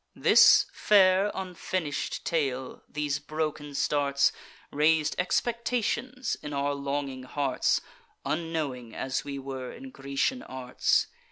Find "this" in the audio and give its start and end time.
0.15-0.65